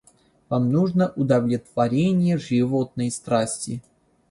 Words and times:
Вам 0.49 0.71
нужно 0.71 1.11
удовлетворение 1.15 2.39
животной 2.39 3.11
страсти... 3.11 3.83